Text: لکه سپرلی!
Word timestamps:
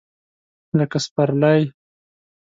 لکه 0.77 0.97
سپرلی! 1.05 1.61